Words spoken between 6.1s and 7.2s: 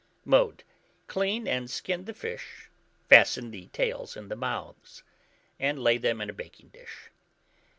in a baking dish.